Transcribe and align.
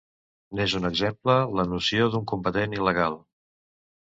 N'és 0.59 0.73
un 0.79 0.87
exemple 0.89 1.35
la 1.59 1.67
noció 1.75 2.09
d'un 2.15 2.27
combatent 2.33 2.75
il·legal. 2.79 3.21